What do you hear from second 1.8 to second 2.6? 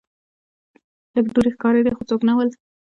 خو څوک نه ول.